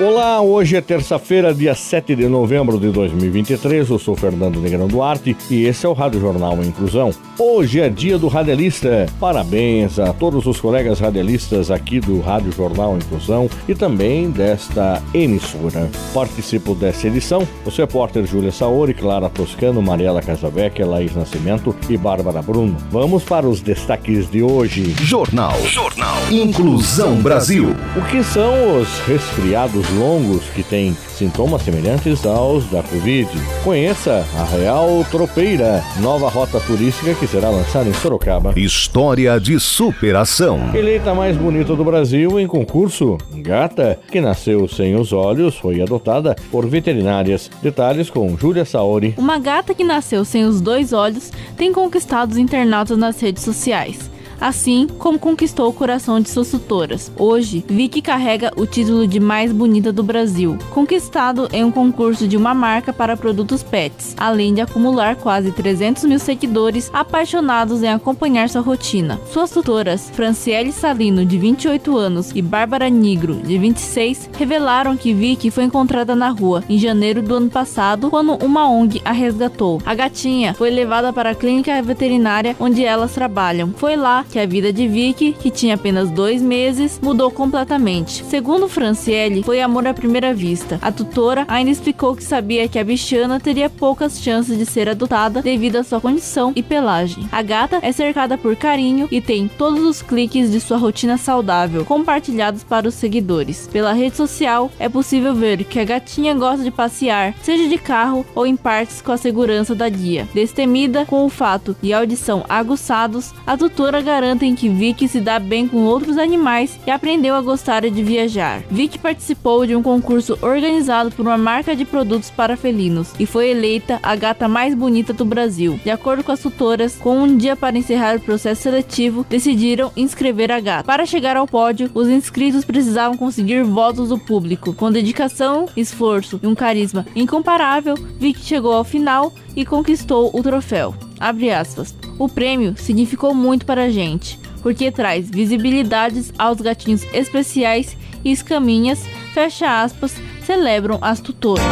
[0.00, 3.88] Olá, hoje é terça-feira, dia 7 de novembro de 2023.
[3.88, 7.12] Eu sou Fernando Negrão Duarte e esse é o Rádio Jornal Inclusão.
[7.38, 9.06] Hoje é dia do radialista.
[9.20, 15.88] Parabéns a todos os colegas radialistas aqui do Rádio Jornal Inclusão e também desta emissora.
[16.12, 22.42] Participo dessa edição os repórteres Júlia Saori, Clara Toscano, Mariela Casavecchia, Laís Nascimento e Bárbara
[22.42, 22.76] Bruno.
[22.90, 24.92] Vamos para os destaques de hoje.
[25.02, 25.56] Jornal.
[25.68, 26.16] Jornal.
[26.32, 27.76] Inclusão Brasil.
[27.96, 33.28] O que são os resfriados longos que têm sintomas semelhantes aos da Covid.
[33.62, 38.52] Conheça a Real Tropeira, nova rota turística que será lançada em Sorocaba.
[38.56, 40.74] História de superação.
[40.74, 46.36] Eleita mais bonita do Brasil em concurso, gata que nasceu sem os olhos foi adotada
[46.50, 47.50] por veterinárias.
[47.62, 49.14] Detalhes com Júlia Saori.
[49.16, 54.13] Uma gata que nasceu sem os dois olhos tem conquistado os internautas nas redes sociais
[54.44, 57.10] assim como conquistou o coração de suas tutoras.
[57.18, 62.36] Hoje, Vicky carrega o título de mais bonita do Brasil, conquistado em um concurso de
[62.36, 68.50] uma marca para produtos pets, além de acumular quase 300 mil seguidores apaixonados em acompanhar
[68.50, 69.18] sua rotina.
[69.32, 75.50] Suas tutoras, Franciele Salino, de 28 anos, e Bárbara Nigro, de 26, revelaram que Vicky
[75.50, 79.80] foi encontrada na rua em janeiro do ano passado, quando uma ONG a resgatou.
[79.86, 83.72] A gatinha foi levada para a clínica veterinária onde elas trabalham.
[83.74, 88.24] Foi lá que a vida de Vicky, que tinha apenas dois meses, mudou completamente.
[88.24, 90.76] Segundo Franciele, foi amor à primeira vista.
[90.82, 95.40] A tutora ainda explicou que sabia que a bichana teria poucas chances de ser adotada
[95.40, 97.28] devido à sua condição e pelagem.
[97.30, 101.84] A gata é cercada por carinho e tem todos os cliques de sua rotina saudável
[101.84, 103.68] compartilhados para os seguidores.
[103.72, 108.26] Pela rede social, é possível ver que a gatinha gosta de passear, seja de carro
[108.34, 110.28] ou em partes com a segurança da guia.
[110.34, 115.38] Destemida com o fato e audição aguçados, a tutora garante garantem que Vicky se dá
[115.38, 118.62] bem com outros animais e aprendeu a gostar de viajar.
[118.70, 123.50] Vicky participou de um concurso organizado por uma marca de produtos para felinos e foi
[123.50, 125.78] eleita a gata mais bonita do Brasil.
[125.84, 130.50] De acordo com as tutoras, com um dia para encerrar o processo seletivo, decidiram inscrever
[130.50, 130.84] a gata.
[130.84, 134.72] Para chegar ao pódio, os inscritos precisavam conseguir votos do público.
[134.72, 140.94] Com dedicação, esforço e um carisma incomparável, Vicky chegou ao final e conquistou o troféu.
[141.24, 141.96] Abre aspas.
[142.18, 149.02] O prêmio significou muito para a gente, porque traz visibilidades aos gatinhos especiais e escaminhas,
[149.32, 150.14] fecha aspas,
[150.44, 151.64] celebram as tutoras.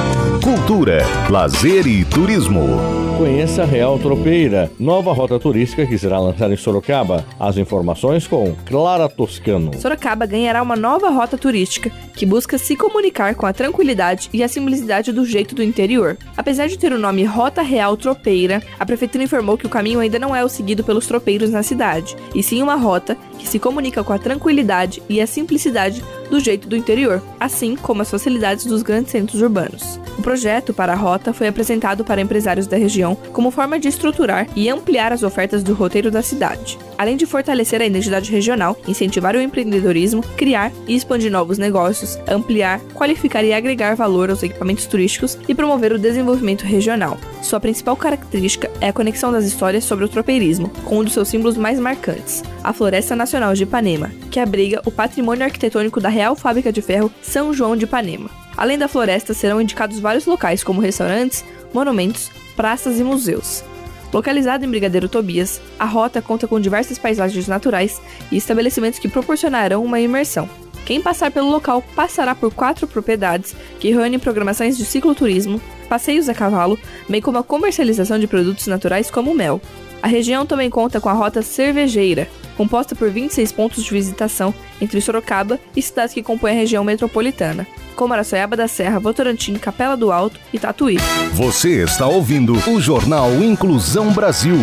[0.42, 3.02] Cultura, lazer e turismo.
[3.16, 7.24] Conheça a Real Tropeira, nova rota turística que será lançada em Sorocaba.
[7.38, 9.70] As informações com Clara Toscano.
[9.78, 14.48] Sorocaba ganhará uma nova rota turística que busca se comunicar com a tranquilidade e a
[14.48, 16.18] simplicidade do jeito do interior.
[16.36, 20.18] Apesar de ter o nome Rota Real Tropeira, a prefeitura informou que o caminho ainda
[20.18, 24.02] não é o seguido pelos tropeiros na cidade, e sim uma rota que se comunica
[24.02, 28.82] com a tranquilidade e a simplicidade do jeito do interior, assim como as facilidades dos
[28.82, 30.00] grandes centros urbanos.
[30.18, 34.46] O projeto para a rota foi apresentado para empresários da região como forma de estruturar
[34.54, 39.34] e ampliar as ofertas do roteiro da cidade, além de fortalecer a identidade regional, incentivar
[39.34, 45.36] o empreendedorismo, criar e expandir novos negócios, ampliar, qualificar e agregar valor aos equipamentos turísticos
[45.48, 47.18] e promover o desenvolvimento regional.
[47.42, 51.26] Sua principal característica é a conexão das histórias sobre o tropeirismo, com um dos seus
[51.26, 56.36] símbolos mais marcantes, a Floresta Nacional de Ipanema, que abriga o patrimônio arquitetônico da Real
[56.36, 58.30] Fábrica de Ferro São João de Ipanema.
[58.56, 63.64] Além da floresta, serão indicados vários locais, como restaurantes, monumentos, praças e museus.
[64.12, 68.00] Localizado em Brigadeiro Tobias, a rota conta com diversas paisagens naturais
[68.30, 70.48] e estabelecimentos que proporcionarão uma imersão.
[70.84, 76.34] Quem passar pelo local passará por quatro propriedades que reúnem programações de cicloturismo, passeios a
[76.34, 76.78] cavalo,
[77.08, 79.60] bem como a comercialização de produtos naturais como mel.
[80.02, 85.00] A região também conta com a rota cervejeira, composta por 26 pontos de visitação entre
[85.00, 90.12] Sorocaba e cidades que compõem a região metropolitana, como Araçoiaba da Serra, Votorantim, Capela do
[90.12, 90.96] Alto e Tatuí.
[91.32, 94.56] Você está ouvindo o Jornal Inclusão Brasil.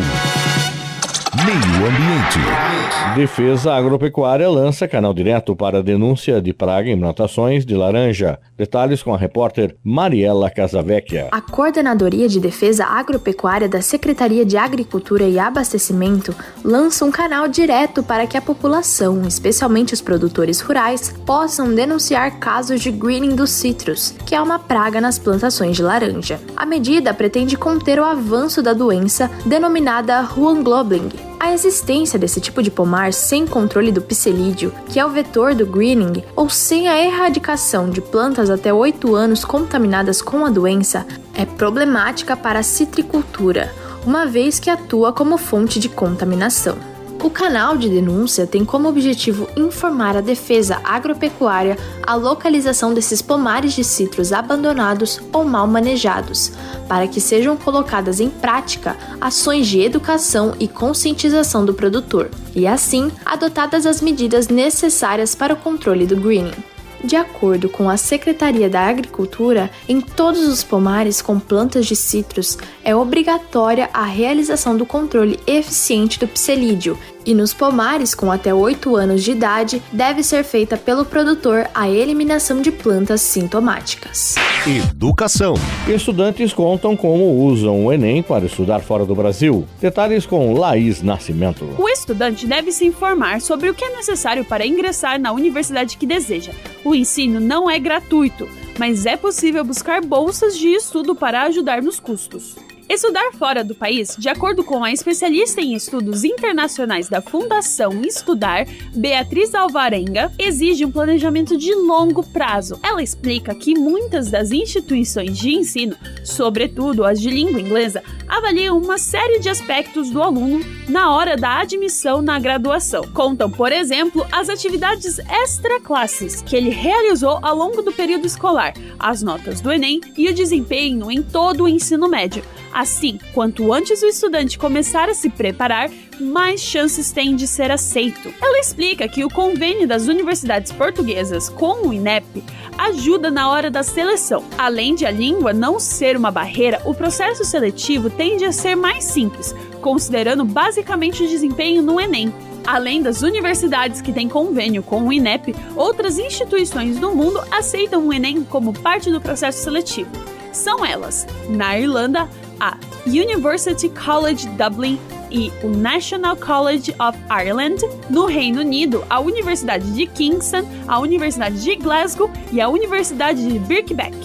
[1.36, 3.16] Meio Ambiente.
[3.16, 8.40] Defesa Agropecuária lança canal direto para denúncia de praga em plantações de laranja.
[8.58, 11.28] Detalhes com a repórter Mariela Casavecchia.
[11.32, 18.02] A Coordenadoria de Defesa Agropecuária da Secretaria de Agricultura e Abastecimento lança um canal direto
[18.02, 24.16] para que a população, especialmente os produtores rurais, possam denunciar casos de greening dos citros,
[24.26, 26.40] que é uma praga nas plantações de laranja.
[26.58, 32.70] A medida pretende conter o avanço da doença denominada Huanglobling, a existência desse tipo de
[32.70, 37.90] pomar sem controle do psilídeo, que é o vetor do greening, ou sem a erradicação
[37.90, 43.74] de plantas até 8 anos contaminadas com a doença, é problemática para a citricultura,
[44.06, 46.89] uma vez que atua como fonte de contaminação.
[47.22, 51.78] O canal de denúncia tem como objetivo informar a defesa agropecuária
[52.08, 56.54] a localização desses pomares de citros abandonados ou mal manejados,
[56.88, 63.12] para que sejam colocadas em prática ações de educação e conscientização do produtor, e assim
[63.26, 66.79] adotadas as medidas necessárias para o controle do greening.
[67.04, 72.58] De acordo com a Secretaria da Agricultura, em todos os pomares com plantas de citros
[72.84, 76.98] é obrigatória a realização do controle eficiente do psilídeo
[77.30, 81.88] e nos pomares com até 8 anos de idade deve ser feita pelo produtor a
[81.88, 84.34] eliminação de plantas sintomáticas.
[84.66, 85.54] Educação.
[85.88, 89.68] Estudantes contam como usam o Enem para estudar fora do Brasil.
[89.80, 91.70] Detalhes com Laís Nascimento.
[91.78, 96.08] O estudante deve se informar sobre o que é necessário para ingressar na universidade que
[96.08, 96.52] deseja.
[96.84, 98.50] O ensino não é gratuito,
[98.80, 102.56] mas é possível buscar bolsas de estudo para ajudar nos custos.
[102.90, 108.66] Estudar fora do país, de acordo com a especialista em estudos internacionais da Fundação Estudar,
[108.96, 112.80] Beatriz Alvarenga, exige um planejamento de longo prazo.
[112.82, 118.98] Ela explica que muitas das instituições de ensino, sobretudo as de língua inglesa, avaliam uma
[118.98, 123.04] série de aspectos do aluno na hora da admissão na graduação.
[123.14, 129.22] Contam, por exemplo, as atividades extra-classes que ele realizou ao longo do período escolar, as
[129.22, 132.44] notas do Enem e o desempenho em todo o ensino médio.
[132.74, 135.90] Assim, quanto antes o estudante começar a se preparar,
[136.20, 138.34] mais chances tem de ser aceito.
[138.42, 142.44] Ela explica que o convênio das universidades portuguesas com o INEP
[142.78, 144.44] ajuda na hora da seleção.
[144.58, 149.04] Além de a língua não ser uma barreira, o processo seletivo tende a ser mais
[149.04, 152.34] simples, considerando basicamente o desempenho no Enem.
[152.66, 158.14] Além das universidades que têm convênio com o INEP, outras instituições do mundo aceitam o
[158.14, 160.12] Enem como parte do processo seletivo.
[160.52, 165.00] São elas, na Irlanda, a University College Dublin
[165.32, 171.62] e o National College of Ireland, no Reino Unido, a Universidade de Kingston, a Universidade
[171.62, 174.16] de Glasgow e a Universidade de Birkbeck.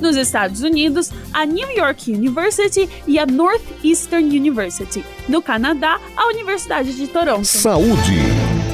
[0.00, 5.04] Nos Estados Unidos, a New York University e a Northeastern University.
[5.28, 7.44] No Canadá, a Universidade de Toronto.
[7.44, 8.29] Saúde.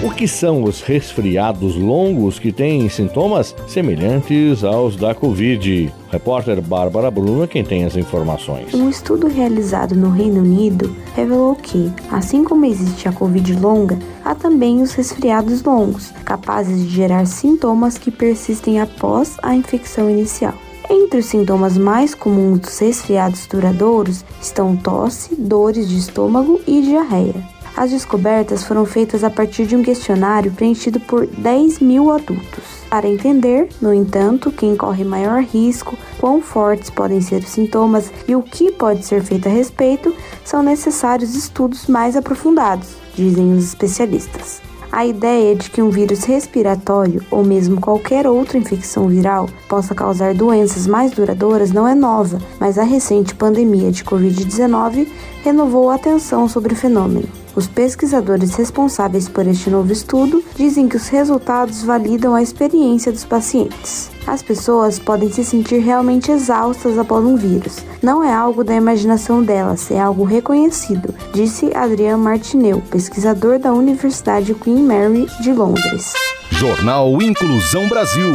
[0.06, 5.92] O que são os resfriados longos que têm sintomas semelhantes aos da Covid?
[6.12, 8.72] Repórter Bárbara Bruno quem tem as informações.
[8.72, 14.32] Um estudo realizado no Reino Unido revelou que, assim como existe a Covid longa, há
[14.32, 20.54] também os resfriados longos, capazes de gerar sintomas que persistem após a infecção inicial.
[20.88, 27.55] Entre os sintomas mais comuns dos resfriados duradouros estão tosse, dores de estômago e diarreia.
[27.76, 32.64] As descobertas foram feitas a partir de um questionário preenchido por 10 mil adultos.
[32.88, 38.34] Para entender, no entanto, quem corre maior risco, quão fortes podem ser os sintomas e
[38.34, 44.62] o que pode ser feito a respeito, são necessários estudos mais aprofundados, dizem os especialistas.
[44.90, 50.32] A ideia de que um vírus respiratório ou mesmo qualquer outra infecção viral possa causar
[50.32, 55.06] doenças mais duradouras não é nova, mas a recente pandemia de Covid-19
[55.44, 57.45] renovou a atenção sobre o fenômeno.
[57.56, 63.24] Os pesquisadores responsáveis por este novo estudo dizem que os resultados validam a experiência dos
[63.24, 64.10] pacientes.
[64.26, 67.78] As pessoas podem se sentir realmente exaustas após um vírus.
[68.02, 74.52] Não é algo da imaginação delas, é algo reconhecido, disse Adrian Martineu, pesquisador da Universidade
[74.52, 76.12] Queen Mary de Londres.
[76.50, 78.34] Jornal Inclusão Brasil.